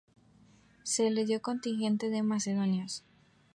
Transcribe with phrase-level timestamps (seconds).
[0.81, 3.03] Se le dio un contingente de macedonios.